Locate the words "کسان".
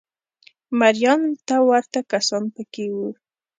2.11-2.43